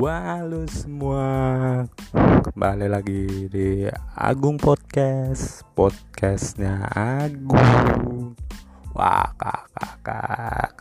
Halo 0.00 0.64
semua. 0.64 1.28
Kembali 2.16 2.88
lagi 2.88 3.52
di 3.52 3.84
Agung 4.16 4.56
Podcast. 4.56 5.60
Podcastnya 5.76 6.88
Agung. 6.88 8.32
Wah 8.96 9.28
kakak 9.36 9.68
kakak 10.00 10.72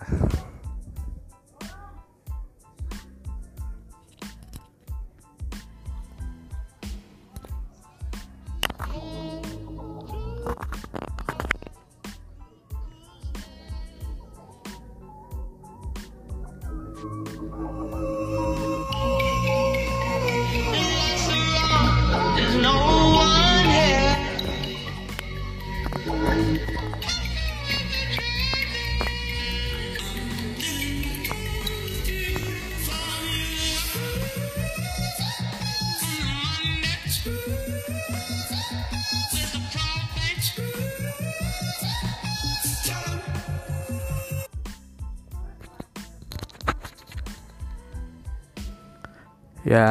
Ya 49.70 49.86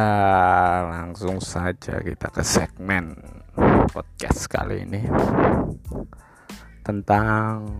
langsung 0.91 1.39
saja 1.39 2.03
kita 2.03 2.27
ke 2.35 2.43
segmen 2.43 3.15
podcast 3.87 4.51
kali 4.51 4.83
ini 4.83 5.07
Tentang 6.83 7.79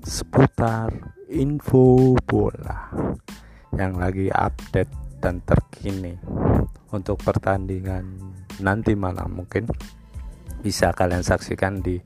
seputar 0.00 0.88
info 1.28 2.16
bola 2.24 2.88
Yang 3.76 3.92
lagi 4.00 4.26
update 4.32 5.20
dan 5.20 5.44
terkini 5.44 6.16
Untuk 6.96 7.20
pertandingan 7.20 8.16
nanti 8.64 8.96
malam 8.96 9.44
mungkin. 9.44 9.68
Bisa 10.64 10.96
kalian 10.96 11.20
saksikan 11.20 11.84
di 11.84 12.00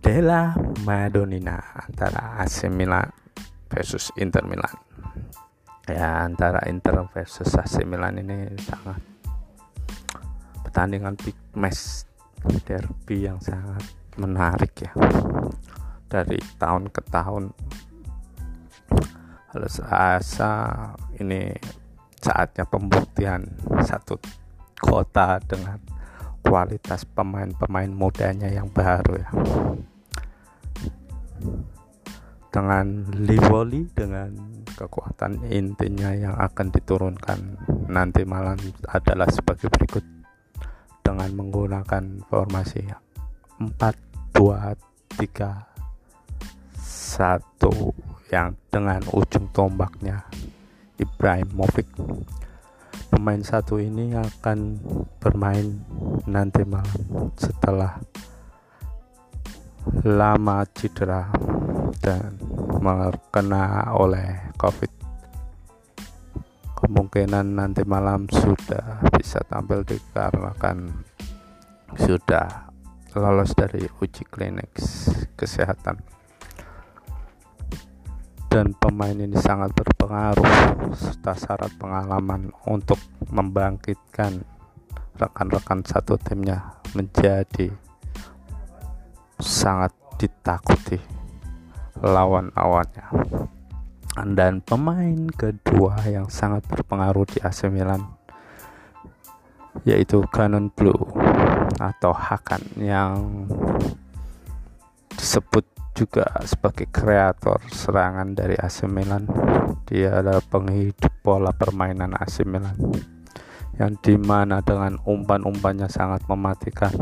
Della 0.00 0.56
Madonnina 0.88 1.60
Antara 1.76 2.40
AC 2.40 2.72
Milan 2.72 3.04
versus 3.68 4.08
Inter 4.16 4.48
Milan 4.48 4.80
ya 5.88 6.26
antara 6.26 6.60
Inter 6.68 7.06
versus 7.14 7.54
AC 7.56 7.86
Milan 7.88 8.20
ini 8.20 8.50
sangat 8.60 9.00
pertandingan 10.66 11.16
big 11.16 11.36
match 11.56 12.04
derby 12.64 13.28
yang 13.28 13.40
sangat 13.40 13.84
menarik 14.16 14.72
ya. 14.80 14.92
Dari 16.10 16.38
tahun 16.58 16.90
ke 16.90 17.02
tahun. 17.08 17.44
Harus 19.50 19.82
asa 19.82 20.54
ini 21.18 21.50
saatnya 22.22 22.62
pembuktian 22.70 23.50
satu 23.82 24.14
kota 24.78 25.42
dengan 25.42 25.82
kualitas 26.46 27.02
pemain-pemain 27.02 27.90
mudanya 27.90 28.46
yang 28.46 28.70
baru 28.70 29.18
ya. 29.18 29.30
Dengan 32.50 33.10
Livoli 33.14 33.90
dengan 33.90 34.59
kekuatan 34.76 35.46
intinya 35.50 36.14
yang 36.14 36.34
akan 36.38 36.70
diturunkan 36.70 37.40
nanti 37.90 38.22
malam 38.22 38.58
adalah 38.90 39.26
sebagai 39.30 39.70
berikut. 39.70 40.02
Dengan 41.00 41.32
menggunakan 41.34 42.22
formasi 42.28 42.86
4 43.58 43.66
2 44.36 44.76
3 45.18 45.70
1 46.78 48.30
yang 48.30 48.54
dengan 48.70 49.02
ujung 49.10 49.50
tombaknya 49.50 50.22
Ibrahimovic. 51.00 51.88
Pemain 53.10 53.42
satu 53.42 53.82
ini 53.82 54.14
akan 54.14 54.78
bermain 55.18 55.82
nanti 56.30 56.62
malam 56.62 57.34
setelah 57.34 57.98
lama 60.06 60.62
cedera 60.70 61.26
dan 61.98 62.38
terkena 62.80 63.90
oleh 63.98 64.49
COVID. 64.60 64.92
Kemungkinan 66.76 67.56
nanti 67.56 67.80
malam 67.88 68.28
sudah 68.28 69.00
bisa 69.16 69.40
tampil 69.48 69.80
dikarenakan 69.88 71.00
sudah 71.96 72.68
lolos 73.16 73.56
dari 73.56 73.88
uji 73.88 74.28
klinik 74.28 74.68
kesehatan. 75.32 75.96
Dan 78.52 78.76
pemain 78.76 79.16
ini 79.16 79.38
sangat 79.40 79.72
berpengaruh 79.72 80.92
serta 80.92 81.32
syarat 81.38 81.72
pengalaman 81.80 82.52
untuk 82.68 83.00
membangkitkan 83.32 84.44
rekan-rekan 85.16 85.80
satu 85.88 86.20
timnya 86.20 86.80
menjadi 86.92 87.70
sangat 89.38 89.94
ditakuti 90.18 90.98
lawan-lawannya 92.02 93.06
dan 94.18 94.58
pemain 94.60 95.30
kedua 95.30 96.02
yang 96.10 96.26
sangat 96.26 96.66
berpengaruh 96.66 97.26
di 97.30 97.38
AC 97.40 97.70
Milan 97.70 98.02
yaitu 99.86 100.26
Canon 100.34 100.68
Blue 100.74 100.98
atau 101.78 102.10
Hakan 102.10 102.60
yang 102.76 103.46
disebut 105.14 105.62
juga 105.94 106.26
sebagai 106.42 106.88
kreator 106.90 107.60
serangan 107.70 108.34
dari 108.34 108.56
AC 108.58 108.88
Milan. 108.90 109.28
Dia 109.86 110.22
adalah 110.22 110.42
penghidup 110.42 111.12
pola 111.22 111.54
permainan 111.54 112.16
AC 112.16 112.42
Milan 112.46 112.76
yang 113.78 113.96
di 114.02 114.16
mana 114.20 114.60
dengan 114.60 115.00
umpan-umpannya 115.06 115.88
sangat 115.88 116.26
mematikan 116.28 116.92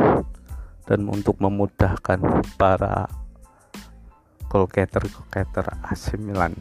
dan 0.86 1.04
untuk 1.10 1.36
memudahkan 1.42 2.22
para 2.54 3.10
goalgetter 4.48 5.66
AC 5.84 6.16
Milan 6.16 6.56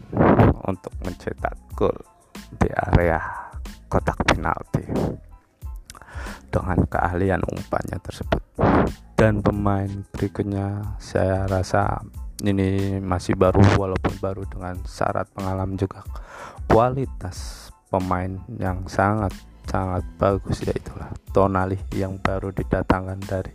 untuk 0.68 0.92
mencetak 1.04 1.56
gol 1.74 1.96
di 2.60 2.68
area 2.72 3.20
kotak 3.88 4.20
penalti 4.28 4.84
dengan 6.52 6.80
keahlian 6.88 7.42
umpannya 7.44 8.00
tersebut. 8.04 8.44
Dan 9.18 9.42
pemain 9.42 9.90
berikutnya 10.14 10.98
saya 11.02 11.50
rasa 11.50 12.04
ini 12.46 13.02
masih 13.02 13.34
baru 13.34 13.64
walaupun 13.82 14.14
baru 14.22 14.46
dengan 14.46 14.78
syarat 14.86 15.26
pengalaman 15.34 15.74
juga 15.74 16.06
kualitas 16.70 17.70
pemain 17.90 18.38
yang 18.62 18.86
sangat 18.86 19.34
sangat 19.68 20.06
bagus 20.22 20.62
yaitulah 20.64 21.10
Tonali 21.34 21.76
yang 21.98 22.22
baru 22.22 22.54
didatangkan 22.54 23.20
dari 23.26 23.52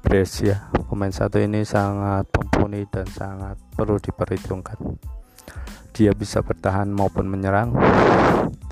Brescia 0.00 0.72
pemain 0.88 1.12
satu 1.12 1.36
ini 1.38 1.60
sangat 1.62 2.26
mumpuni 2.32 2.88
dan 2.88 3.06
sangat 3.06 3.60
perlu 3.76 4.00
diperhitungkan. 4.00 4.76
Dia 5.92 6.16
bisa 6.16 6.40
bertahan 6.40 6.88
maupun 6.88 7.28
menyerang 7.28 7.76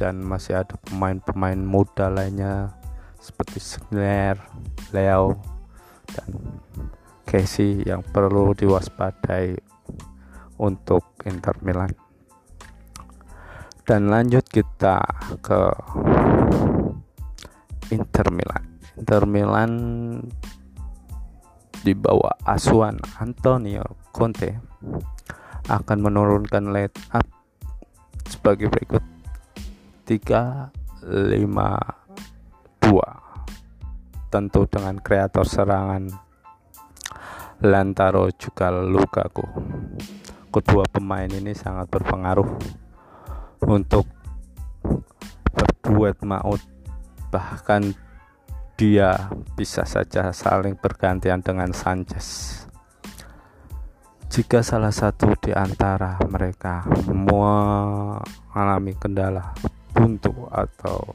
dan 0.00 0.24
masih 0.24 0.64
ada 0.64 0.74
pemain-pemain 0.88 1.60
muda 1.60 2.08
lainnya 2.08 2.72
seperti 3.20 3.60
Signer, 3.60 4.40
Leo 4.96 5.36
dan 6.08 6.30
Casey 7.28 7.84
yang 7.84 8.00
perlu 8.00 8.56
diwaspadai 8.56 9.60
untuk 10.56 11.04
Inter 11.28 11.54
Milan. 11.60 11.92
Dan 13.84 14.08
lanjut 14.08 14.44
kita 14.48 15.00
ke 15.44 15.60
Inter 17.92 18.26
Milan. 18.32 18.64
Inter 18.96 19.22
Milan 19.24 19.72
di 21.82 21.94
bawah 21.94 22.34
asuhan 22.42 22.98
Antonio 23.22 23.84
Conte 24.10 24.58
akan 25.68 25.98
menurunkan 26.00 26.72
line 26.72 26.94
up 27.14 27.26
sebagai 28.26 28.72
berikut. 28.72 29.02
3 30.08 30.72
5 31.04 31.36
2 32.88 34.32
tentu 34.32 34.64
dengan 34.68 34.96
kreator 35.00 35.44
serangan 35.44 36.08
Lantaro 37.64 38.30
juga 38.38 38.70
Lukaku. 38.70 39.44
Kedua 40.48 40.84
pemain 40.88 41.28
ini 41.28 41.52
sangat 41.52 41.90
berpengaruh 41.92 42.48
untuk 43.68 44.06
berduet 45.52 46.16
maut 46.24 46.62
bahkan 47.28 47.92
dia 48.78 49.26
bisa 49.58 49.82
saja 49.82 50.30
saling 50.30 50.78
bergantian 50.78 51.42
dengan 51.42 51.74
Sanchez. 51.74 52.62
Jika 54.30 54.62
salah 54.62 54.94
satu 54.94 55.34
di 55.34 55.50
antara 55.50 56.14
mereka 56.30 56.86
mengalami 57.10 58.94
kendala 58.94 59.50
buntu 59.90 60.46
atau 60.54 61.10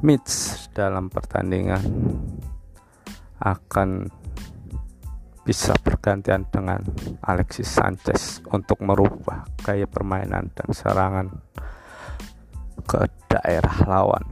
match 0.00 0.64
dalam 0.72 1.12
pertandingan 1.12 1.84
akan 3.44 4.08
bisa 5.44 5.76
bergantian 5.84 6.48
dengan 6.48 6.80
Alexis 7.20 7.68
Sanchez 7.68 8.40
untuk 8.48 8.80
merubah 8.80 9.44
gaya 9.60 9.84
permainan 9.84 10.48
dan 10.56 10.68
serangan 10.72 11.28
ke 12.88 13.12
daerah 13.28 13.76
lawan 13.84 14.24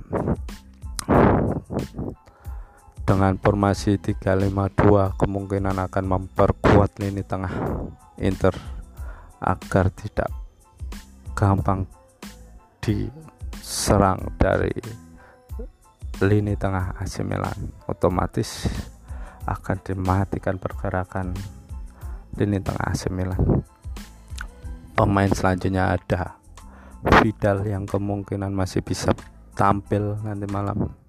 dengan 3.05 3.37
formasi 3.37 4.01
352 4.01 5.21
kemungkinan 5.21 5.77
akan 5.77 6.05
memperkuat 6.09 6.97
lini 7.05 7.21
tengah 7.21 7.53
Inter 8.17 8.57
agar 9.45 9.93
tidak 9.93 10.33
gampang 11.37 11.85
diserang 12.81 14.33
dari 14.41 14.73
lini 16.25 16.57
tengah 16.57 16.97
AC 16.97 17.21
Milan. 17.21 17.77
Otomatis 17.85 18.65
akan 19.45 19.77
dimatikan 19.85 20.57
pergerakan 20.57 21.37
lini 22.41 22.57
tengah 22.65 22.89
AC 22.89 23.13
Milan. 23.13 23.61
Pemain 24.97 25.29
selanjutnya 25.29 25.93
ada 25.93 26.41
Vidal 27.05 27.69
yang 27.69 27.85
kemungkinan 27.85 28.49
masih 28.49 28.81
bisa 28.81 29.13
tampil 29.53 30.17
nanti 30.25 30.49
malam 30.49 31.04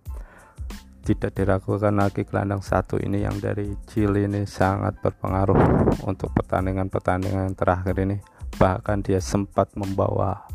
tidak 1.05 1.37
diragukan 1.37 1.93
lagi 1.93 2.25
gelandang 2.25 2.65
satu 2.65 2.97
ini 2.97 3.21
yang 3.21 3.37
dari 3.37 3.77
Chile 3.85 4.25
ini 4.25 4.41
sangat 4.49 4.97
berpengaruh 5.05 5.93
untuk 6.09 6.33
pertandingan-pertandingan 6.33 7.53
terakhir 7.53 7.93
ini. 8.01 8.17
Bahkan 8.57 9.05
dia 9.05 9.21
sempat 9.21 9.69
membawa 9.77 10.49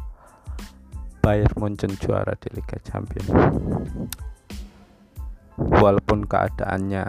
Bayern 1.23 1.55
Munchen 1.55 1.95
juara 1.95 2.35
di 2.35 2.51
Liga 2.51 2.83
Champions. 2.83 3.31
Walaupun 5.55 6.27
keadaannya 6.27 7.05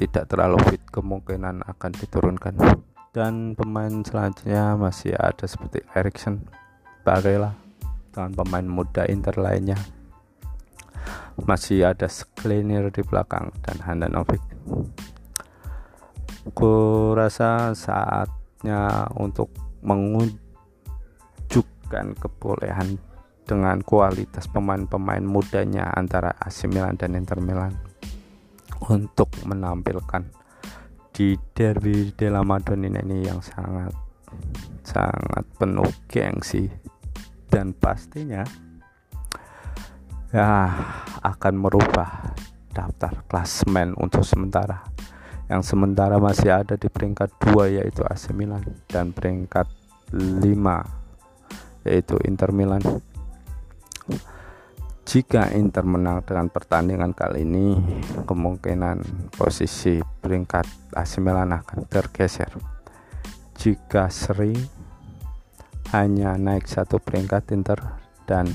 tidak 0.00 0.32
terlalu 0.32 0.56
fit 0.72 0.82
kemungkinan 0.88 1.68
akan 1.68 1.92
diturunkan. 1.92 2.56
Dan 3.12 3.52
pemain 3.52 4.00
selanjutnya 4.00 4.80
masih 4.80 5.12
ada 5.20 5.44
seperti 5.44 5.84
Erikson 5.92 6.48
Barella 7.04 7.52
dengan 8.08 8.32
pemain 8.32 8.64
muda 8.64 9.04
Inter 9.04 9.36
lainnya 9.36 9.76
masih 11.42 11.88
ada 11.88 12.08
Sklenir 12.08 12.90
di 12.92 13.02
belakang 13.02 13.50
dan 13.64 13.78
Handanovic. 13.82 14.40
Ku 16.52 16.74
rasa 17.14 17.72
saatnya 17.72 19.08
untuk 19.16 19.48
mengunjukkan 19.82 22.06
kebolehan 22.18 22.98
dengan 23.42 23.82
kualitas 23.82 24.46
pemain-pemain 24.46 25.22
mudanya 25.22 25.90
antara 25.92 26.30
AC 26.38 26.70
Milan 26.70 26.94
dan 26.94 27.18
Inter 27.18 27.42
Milan 27.42 27.74
untuk 28.86 29.30
menampilkan 29.46 30.22
di 31.12 31.36
derby 31.52 32.08
della 32.16 32.40
Madonnina 32.40 33.04
ini 33.04 33.28
yang 33.28 33.44
sangat 33.44 33.92
sangat 34.82 35.44
penuh 35.60 35.90
gengsi. 36.08 36.72
Dan 37.52 37.76
pastinya 37.76 38.40
ya 40.32 40.72
akan 41.20 41.54
merubah 41.60 42.32
daftar 42.72 43.22
klasmen 43.28 43.92
untuk 44.00 44.24
sementara. 44.24 44.80
Yang 45.52 45.76
sementara 45.76 46.16
masih 46.16 46.48
ada 46.48 46.80
di 46.80 46.88
peringkat 46.88 47.36
2 47.52 47.76
yaitu 47.76 48.00
AC 48.08 48.32
Milan 48.32 48.64
dan 48.88 49.12
peringkat 49.12 49.68
5 50.16 51.84
yaitu 51.84 52.16
Inter 52.24 52.50
Milan. 52.56 52.80
Jika 55.04 55.52
Inter 55.52 55.84
menang 55.84 56.24
dengan 56.24 56.48
pertandingan 56.48 57.12
kali 57.12 57.44
ini 57.44 57.76
kemungkinan 58.24 59.28
posisi 59.36 60.00
peringkat 60.00 60.96
AC 60.96 61.20
Milan 61.20 61.52
akan 61.52 61.84
tergeser. 61.84 62.48
Jika 63.52 64.08
seri 64.08 64.56
hanya 65.92 66.40
naik 66.40 66.64
satu 66.64 66.96
peringkat 66.96 67.52
Inter 67.52 67.76
dan 68.24 68.48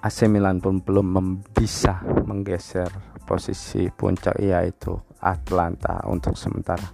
AC 0.00 0.24
Milan 0.32 0.64
pun 0.64 0.80
belum 0.80 1.44
bisa 1.52 2.00
menggeser 2.24 2.88
posisi 3.28 3.84
puncak 3.92 4.40
yaitu 4.40 4.96
Atlanta. 5.20 6.00
Untuk 6.08 6.40
sementara 6.40 6.88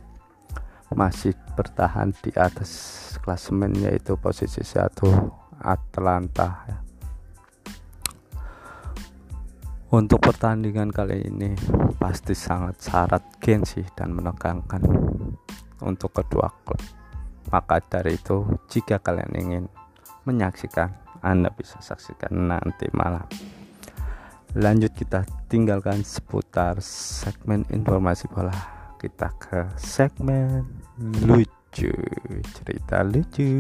masih 0.91 1.39
bertahan 1.55 2.11
di 2.19 2.35
atas 2.35 2.71
klasemen 3.23 3.79
yaitu 3.79 4.19
posisi 4.19 4.67
satu 4.67 5.07
Atlanta. 5.63 6.67
Untuk 9.87 10.19
pertandingan 10.19 10.91
kali 10.91 11.31
ini 11.31 11.55
pasti 12.03 12.35
sangat 12.35 12.83
syarat 12.83 13.23
gengsi 13.39 13.87
dan 13.95 14.19
menegangkan 14.19 14.83
untuk 15.79 16.11
kedua 16.11 16.51
klub. 16.67 16.83
Maka 17.55 17.79
dari 17.87 18.19
itu 18.19 18.43
jika 18.67 18.99
kalian 18.99 19.33
ingin 19.39 19.65
menyaksikan 20.27 21.06
anda 21.23 21.53
bisa 21.53 21.79
saksikan 21.79 22.51
nanti 22.51 22.89
malam. 22.93 23.25
Lanjut 24.57 24.97
kita 24.97 25.29
tinggalkan 25.53 26.01
seputar 26.01 26.81
segmen 26.81 27.69
informasi 27.69 28.25
bola. 28.33 28.57
Kita 28.97 29.29
ke 29.37 29.69
segmen 29.77 30.65
lucu, 31.29 31.93
cerita 32.57 33.05
lucu. 33.05 33.53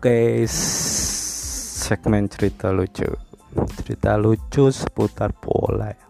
Oke, 0.00 0.48
segmen 0.48 2.24
cerita 2.24 2.72
lucu. 2.72 3.04
Cerita 3.84 4.16
lucu 4.16 4.72
seputar 4.72 5.28
bola 5.36 5.92
ya. 5.92 6.08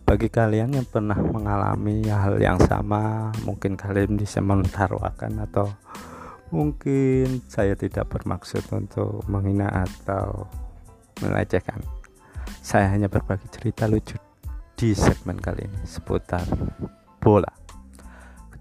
Bagi 0.00 0.32
kalian 0.32 0.80
yang 0.80 0.88
pernah 0.88 1.20
mengalami 1.20 2.08
hal 2.08 2.40
yang 2.40 2.56
sama, 2.64 3.28
mungkin 3.44 3.76
kalian 3.76 4.16
bisa 4.16 4.40
menerwakan 4.40 5.44
atau 5.44 5.68
mungkin 6.56 7.44
saya 7.52 7.76
tidak 7.76 8.08
bermaksud 8.08 8.64
untuk 8.72 9.28
menghina 9.28 9.68
atau 9.68 10.48
melecehkan. 11.20 11.84
Saya 12.64 12.88
hanya 12.96 13.12
berbagi 13.12 13.44
cerita 13.52 13.84
lucu 13.92 14.16
di 14.72 14.96
segmen 14.96 15.36
kali 15.36 15.68
ini 15.68 15.84
seputar 15.84 16.48
bola 17.20 17.61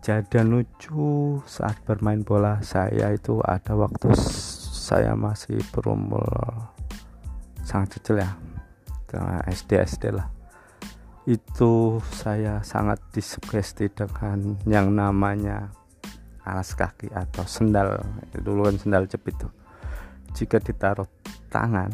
kejadian 0.01 0.49
lucu 0.49 1.37
saat 1.45 1.77
bermain 1.85 2.25
bola 2.25 2.57
saya 2.65 3.13
itu 3.13 3.37
ada 3.45 3.77
waktu 3.77 4.09
saya 4.17 5.13
masih 5.13 5.61
berumur 5.69 6.25
sangat 7.61 8.01
kecil 8.01 8.17
ya 8.17 8.33
SD 9.45 9.77
SD 9.77 10.09
lah. 10.09 10.25
Itu 11.29 12.01
saya 12.09 12.65
sangat 12.65 12.97
disugesti 13.13 13.93
dengan 13.93 14.57
yang 14.65 14.89
namanya 14.89 15.69
alas 16.49 16.73
kaki 16.73 17.13
atau 17.13 17.45
sendal 17.45 18.01
dulu 18.41 18.73
kan 18.73 18.81
sendal 18.81 19.05
jepit 19.05 19.37
tuh. 19.37 19.53
Jika 20.33 20.57
ditaruh 20.57 21.05
tangan 21.53 21.93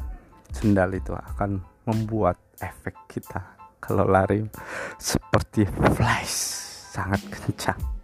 sendal 0.56 0.96
itu 0.96 1.12
akan 1.12 1.60
membuat 1.84 2.40
efek 2.64 2.96
kita 3.12 3.60
kalau 3.84 4.08
lari 4.08 4.48
seperti 4.96 5.68
flash 5.68 6.64
sangat 6.96 7.20
kencang 7.28 7.97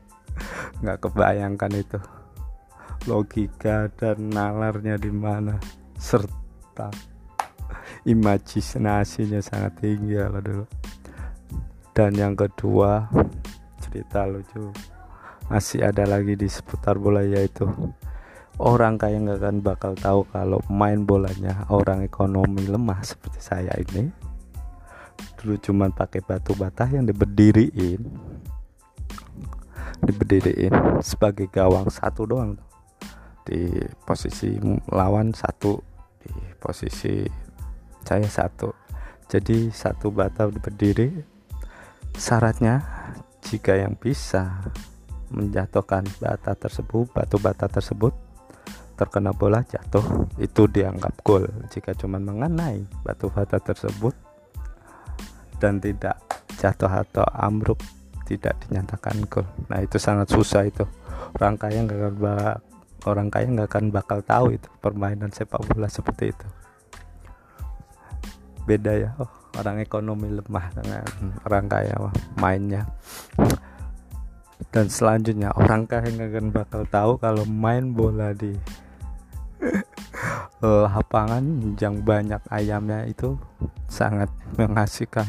nggak 0.81 0.99
kebayangkan 1.03 1.73
itu. 1.75 1.99
Logika 3.03 3.91
dan 3.99 4.31
nalarnya 4.31 4.95
di 4.95 5.11
mana? 5.11 5.59
Serta 5.99 7.13
imajinasinya 8.03 9.39
sangat 9.39 9.79
tinggi 9.79 10.15
kalau 10.19 10.41
dulu. 10.43 10.65
Dan 11.93 12.11
yang 12.17 12.33
kedua 12.33 13.07
cerita 13.79 14.25
lucu. 14.25 14.73
Masih 15.51 15.85
ada 15.85 16.07
lagi 16.07 16.33
di 16.33 16.47
seputar 16.47 16.97
bola 16.97 17.21
yaitu 17.21 17.67
orang 18.57 18.97
kaya 18.97 19.19
nggak 19.19 19.39
akan 19.43 19.57
bakal 19.61 19.93
tahu 19.93 20.21
kalau 20.31 20.59
main 20.71 21.03
bolanya 21.03 21.67
orang 21.69 22.01
ekonomi 22.01 22.65
lemah 22.65 23.03
seperti 23.03 23.39
saya 23.43 23.73
ini. 23.77 24.09
Dulu 25.37 25.59
cuman 25.59 25.91
pakai 25.93 26.23
batu 26.23 26.55
bata 26.55 26.87
yang 26.89 27.05
diberdiriin 27.05 28.01
diberdiriin 30.03 31.00
sebagai 31.00 31.48
gawang 31.48 31.88
satu 31.88 32.27
doang 32.27 32.60
di 33.43 33.72
posisi 34.07 34.55
lawan 34.91 35.36
satu 35.36 35.79
di 36.24 36.31
posisi 36.60 37.24
saya 38.03 38.27
satu. 38.27 38.72
Jadi 39.27 39.72
satu 39.72 40.12
bata 40.12 40.48
berdiri 40.48 41.10
syaratnya 42.13 42.83
jika 43.43 43.75
yang 43.79 43.95
bisa 43.98 44.62
menjatuhkan 45.33 46.05
bata 46.22 46.53
tersebut 46.53 47.10
batu 47.10 47.41
bata 47.41 47.65
tersebut 47.65 48.13
terkena 48.93 49.33
bola 49.33 49.65
jatuh 49.65 50.29
itu 50.38 50.69
dianggap 50.69 51.17
gol. 51.25 51.50
Jika 51.74 51.98
cuma 51.98 52.22
mengenai 52.22 52.86
batu 53.01 53.27
bata 53.33 53.57
tersebut 53.57 54.13
dan 55.57 55.81
tidak 55.81 56.22
jatuh 56.62 56.91
atau 57.01 57.25
ambruk 57.33 57.81
tidak 58.24 58.56
dinyatakan 58.68 59.24
gol. 59.27 59.48
Nah 59.68 59.84
itu 59.84 60.00
sangat 60.00 60.32
susah 60.32 60.63
itu. 60.68 60.88
Orang 61.38 61.60
kaya 61.60 61.84
nggak 61.84 62.00
akan 62.00 62.60
orang 63.03 63.27
kaya 63.27 63.48
nggak 63.51 63.68
akan 63.68 63.86
bakal 63.92 64.20
tahu 64.24 64.56
itu 64.56 64.68
permainan 64.80 65.32
sepak 65.32 65.60
bola 65.68 65.92
seperti 65.92 66.32
itu. 66.32 66.48
Beda 68.63 68.96
ya. 68.96 69.12
Oh, 69.20 69.27
orang 69.60 69.84
ekonomi 69.84 70.32
lemah 70.32 70.65
dengan 70.72 71.06
orang 71.44 71.65
kaya 71.68 71.96
mainnya. 72.39 72.88
Dan 74.72 74.88
selanjutnya 74.88 75.51
orang 75.53 75.84
kaya 75.86 76.08
nggak 76.08 76.32
akan 76.32 76.48
bakal 76.50 76.82
tahu 76.88 77.12
kalau 77.20 77.44
main 77.44 77.92
bola 77.92 78.32
di 78.32 78.56
lapangan 80.63 81.75
yang 81.75 82.00
banyak 82.00 82.39
ayamnya 82.48 83.03
itu 83.03 83.36
sangat 83.92 84.32
mengasihkan 84.56 85.27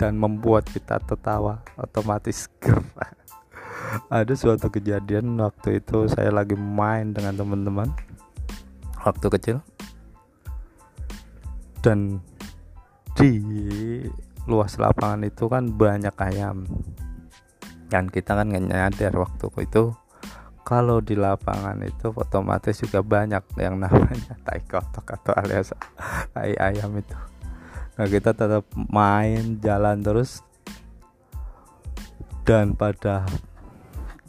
dan 0.00 0.16
membuat 0.16 0.64
kita 0.72 0.96
tertawa 1.04 1.60
otomatis. 1.76 2.48
Ada 4.08 4.32
suatu 4.32 4.72
kejadian 4.72 5.36
waktu 5.36 5.84
itu 5.84 6.08
saya 6.08 6.32
lagi 6.32 6.56
main 6.56 7.12
dengan 7.12 7.36
teman-teman 7.36 7.92
waktu 9.04 9.26
kecil. 9.28 9.56
Dan 11.84 12.24
di 13.12 13.36
luas 14.48 14.80
lapangan 14.80 15.28
itu 15.28 15.44
kan 15.52 15.68
banyak 15.68 16.16
ayam. 16.16 16.64
Dan 17.92 18.08
kita 18.08 18.40
kan 18.40 18.48
nggak 18.48 18.72
nyadar 18.72 19.12
waktu 19.20 19.52
itu 19.60 19.92
kalau 20.64 21.02
di 21.02 21.18
lapangan 21.18 21.82
itu 21.82 22.14
otomatis 22.14 22.78
juga 22.78 23.02
banyak 23.02 23.42
yang 23.58 23.82
namanya 23.82 24.38
tai 24.46 24.62
kotok 24.62 25.18
atau 25.18 25.34
alias 25.34 25.74
tai 26.30 26.54
ayam 26.62 26.94
itu 26.94 27.18
nah 28.00 28.08
kita 28.08 28.32
tetap 28.32 28.64
main 28.88 29.60
jalan 29.60 30.00
terus. 30.00 30.40
Dan 32.48 32.72
pada 32.72 33.28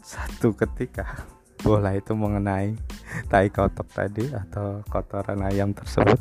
satu 0.03 0.51
ketika 0.51 1.23
bola 1.63 1.95
itu 1.95 2.11
mengenai 2.11 2.75
tai 3.31 3.47
kotok 3.47 3.87
tadi 3.95 4.27
atau 4.27 4.83
kotoran 4.91 5.39
ayam 5.47 5.71
tersebut 5.71 6.19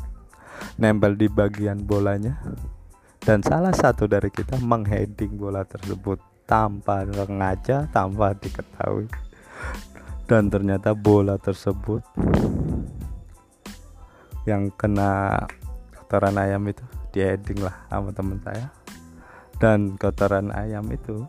nempel 0.79 1.19
di 1.19 1.27
bagian 1.27 1.83
bolanya. 1.83 2.39
Dan 3.19 3.43
salah 3.43 3.75
satu 3.75 4.07
dari 4.07 4.31
kita 4.31 4.55
mengheading 4.63 5.35
bola 5.35 5.67
tersebut 5.67 6.23
tanpa 6.47 7.03
sengaja 7.03 7.83
tanpa 7.91 8.31
diketahui. 8.31 9.11
Dan 10.23 10.47
ternyata 10.47 10.95
bola 10.95 11.35
tersebut 11.35 11.99
yang 14.47 14.71
kena 14.79 15.43
kotoran 15.91 16.39
ayam 16.39 16.63
itu 16.71 17.00
di 17.11 17.19
heading 17.19 17.61
lah 17.61 17.75
sama 17.91 18.15
teman 18.15 18.39
saya. 18.41 18.67
Dan 19.61 19.99
kotoran 19.99 20.49
ayam 20.49 20.89
itu 20.89 21.27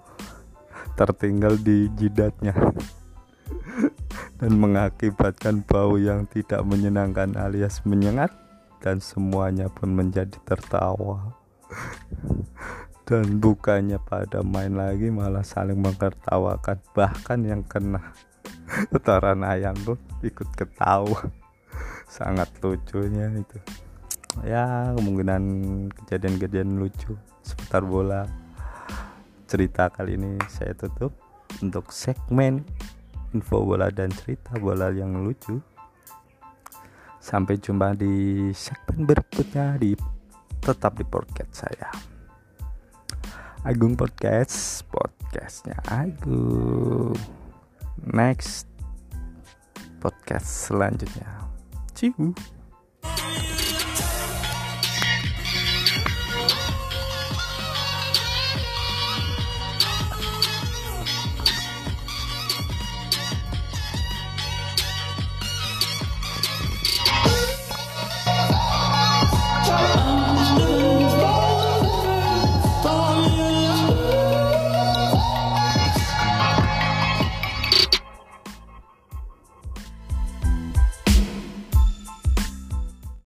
tertinggal 0.97 1.59
di 1.61 1.91
jidatnya. 1.99 2.55
Dan 4.41 4.59
mengakibatkan 4.59 5.63
bau 5.63 5.95
yang 6.01 6.27
tidak 6.27 6.67
menyenangkan 6.67 7.39
alias 7.39 7.87
menyengat 7.87 8.35
dan 8.83 8.99
semuanya 8.99 9.71
pun 9.71 9.95
menjadi 9.95 10.35
tertawa. 10.43 11.39
Dan 13.07 13.39
bukannya 13.39 14.03
pada 14.03 14.43
main 14.43 14.75
lagi 14.75 15.13
malah 15.15 15.47
saling 15.47 15.79
mengertawakan 15.79 16.79
bahkan 16.91 17.41
yang 17.47 17.63
kena 17.63 18.15
kotoran 18.91 19.47
ayam 19.47 19.77
tuh 19.87 19.99
ikut 20.27 20.49
ketawa. 20.59 21.31
Sangat 22.11 22.51
lucunya 22.61 23.31
itu 23.33 23.59
ya 24.41 24.97
kemungkinan 24.97 25.43
kejadian-kejadian 25.93 26.81
lucu 26.81 27.13
seputar 27.45 27.85
bola 27.85 28.25
cerita 29.45 29.93
kali 29.93 30.17
ini 30.17 30.41
saya 30.49 30.73
tutup 30.73 31.13
untuk 31.61 31.93
segmen 31.93 32.65
info 33.37 33.65
bola 33.65 33.89
dan 33.93 34.13
cerita 34.13 34.57
bola 34.57 34.93
yang 34.93 35.25
lucu. 35.25 35.61
Sampai 37.23 37.61
jumpa 37.61 37.95
di 37.95 38.49
segmen 38.51 39.09
berikutnya 39.09 39.77
di 39.77 39.93
tetap 40.63 40.97
di 40.97 41.05
podcast 41.07 41.53
saya. 41.53 41.89
Agung 43.63 43.95
Podcast, 43.95 44.83
podcastnya 44.91 45.79
Agung. 45.87 47.15
Next 48.03 48.67
podcast 50.03 50.67
selanjutnya. 50.67 51.47
Ciu. 51.95 52.35